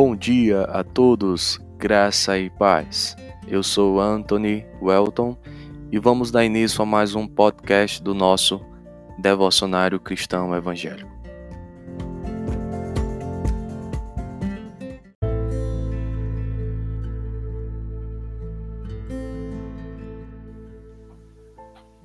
[0.00, 3.16] Bom dia a todos, graça e paz.
[3.48, 5.36] Eu sou Anthony Welton
[5.90, 8.64] e vamos dar início a mais um podcast do nosso
[9.18, 11.10] Devocionário Cristão Evangélico.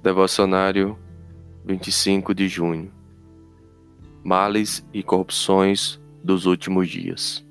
[0.02, 0.98] Devocionário
[1.64, 2.92] 25 de junho
[4.24, 7.46] Males e corrupções dos últimos dias.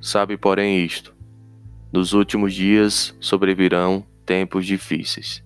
[0.00, 1.14] Sabe, porém, isto:
[1.92, 5.44] nos últimos dias sobrevirão tempos difíceis.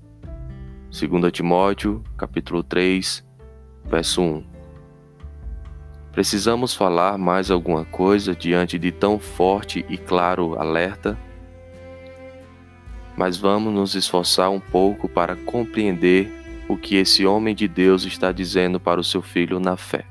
[0.90, 3.24] 2 Timóteo, capítulo 3,
[3.84, 4.44] verso 1.
[6.12, 11.18] Precisamos falar mais alguma coisa diante de tão forte e claro alerta?
[13.16, 16.30] Mas vamos nos esforçar um pouco para compreender
[16.68, 20.04] o que esse homem de Deus está dizendo para o seu filho na fé.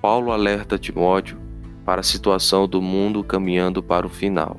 [0.00, 1.43] Paulo alerta Timóteo
[1.84, 4.56] para a situação do mundo caminhando para o final.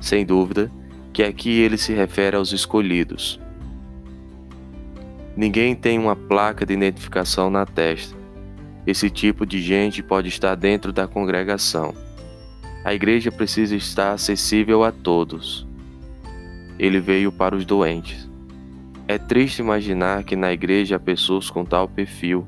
[0.00, 0.70] Sem dúvida
[1.12, 3.40] que aqui ele se refere aos escolhidos.
[5.36, 8.16] Ninguém tem uma placa de identificação na testa.
[8.86, 11.94] Esse tipo de gente pode estar dentro da congregação.
[12.84, 15.66] A igreja precisa estar acessível a todos.
[16.78, 18.28] Ele veio para os doentes.
[19.08, 22.46] É triste imaginar que na igreja há pessoas com tal perfil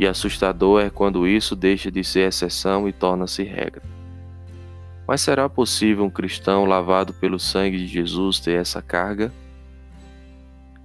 [0.00, 3.82] e assustador é quando isso deixa de ser exceção e torna-se regra.
[5.06, 9.30] Mas será possível um cristão lavado pelo sangue de Jesus ter essa carga?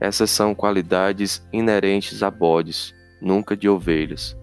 [0.02, 4.38] Essas são qualidades inerentes a bodes, nunca de ovelhas.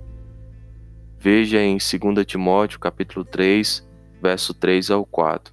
[1.19, 3.87] Veja em 2 Timóteo capítulo 3,
[4.23, 5.53] verso 3 ao 4.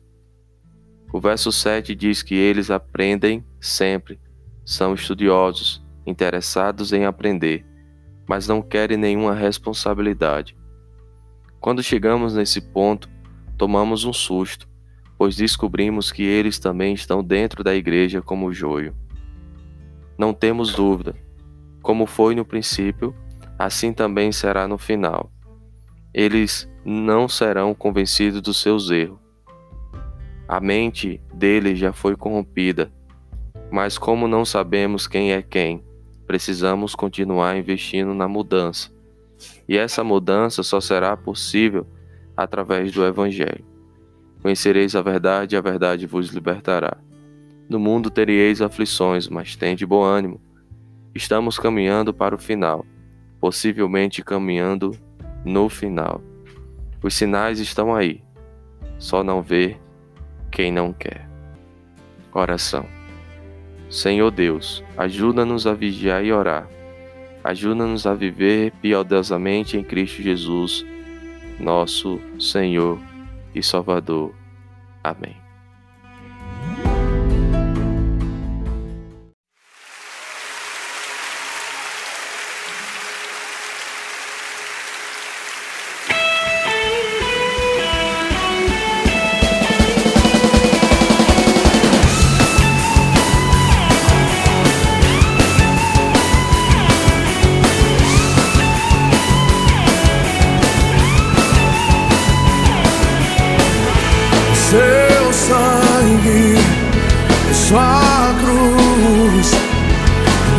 [1.11, 4.17] O verso 7 diz que eles aprendem sempre,
[4.64, 7.69] são estudiosos, interessados em aprender
[8.30, 10.55] mas não querem nenhuma responsabilidade.
[11.59, 13.09] Quando chegamos nesse ponto,
[13.58, 14.69] tomamos um susto,
[15.17, 18.95] pois descobrimos que eles também estão dentro da igreja como o joio.
[20.15, 21.15] Não temos dúvida,
[21.81, 23.15] como foi no princípio,
[23.58, 25.31] assim também será no final.
[26.14, 29.17] Eles não serão convencidos dos seus erros.
[30.48, 32.92] A mente deles já foi corrompida,
[33.71, 35.83] mas como não sabemos quem é quem,
[36.30, 38.92] precisamos continuar investindo na mudança.
[39.67, 41.88] E essa mudança só será possível
[42.38, 43.66] através do Evangelho.
[44.40, 46.98] Conhecereis a verdade, e a verdade vos libertará.
[47.67, 50.40] No mundo tereis aflições, mas tende bom ânimo.
[51.16, 52.86] Estamos caminhando para o final,
[53.40, 54.96] possivelmente caminhando
[55.44, 56.22] no final.
[57.02, 58.23] Os sinais estão aí,
[59.00, 59.78] só não vê
[60.52, 61.28] quem não quer.
[62.32, 62.98] Oração.
[63.89, 66.67] Senhor Deus, ajuda-nos a vigiar e orar.
[67.44, 70.86] Ajuda-nos a viver piedosamente em Cristo Jesus,
[71.60, 72.99] nosso Senhor
[73.55, 74.33] e Salvador.
[75.04, 75.48] Amém.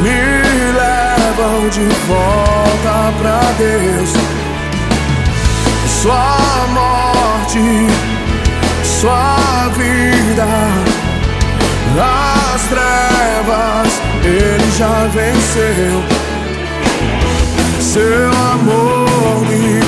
[0.03, 4.11] Me levam de volta pra Deus.
[6.03, 7.61] Sua morte,
[8.83, 10.47] sua vida,
[11.99, 16.03] as trevas, ele já venceu.
[17.81, 19.80] Seu amor me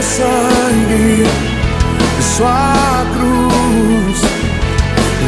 [0.00, 1.24] teu sangue
[2.18, 4.20] e sua cruz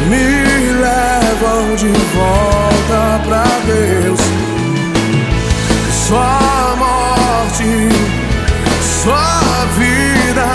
[0.09, 0.25] me
[0.81, 4.19] levam de volta pra Deus.
[6.07, 7.89] Sua morte,
[9.03, 10.45] sua vida,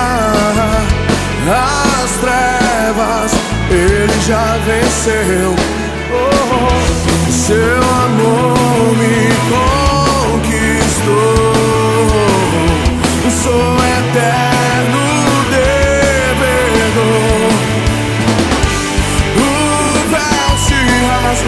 [1.50, 3.32] as trevas
[3.70, 5.54] ele já venceu.
[6.10, 9.77] Oh, seu amor me conta.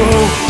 [0.02, 0.49] Oh.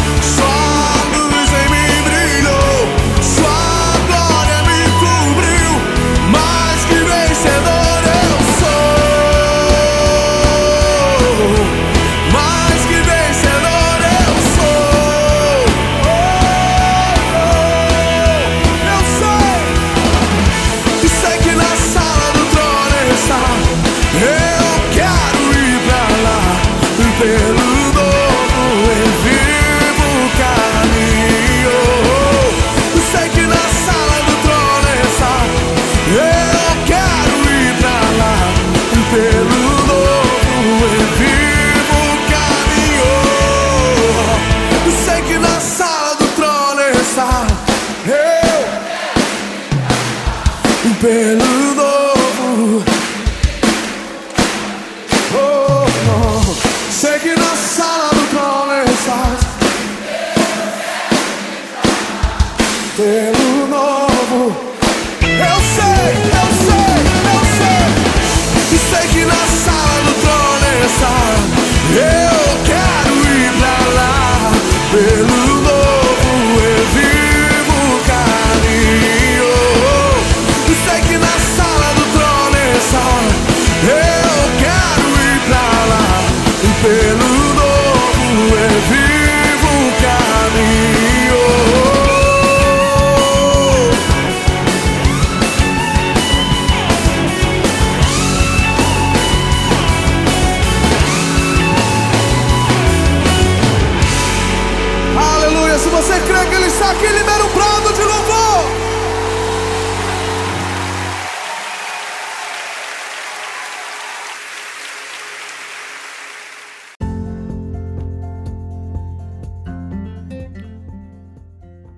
[63.00, 63.29] there.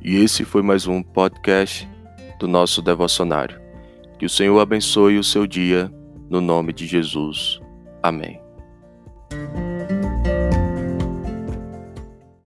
[0.05, 1.89] E esse foi mais um podcast
[2.41, 3.61] do nosso devocionário.
[4.19, 5.93] Que o Senhor abençoe o seu dia,
[6.29, 7.61] no nome de Jesus.
[8.03, 8.41] Amém.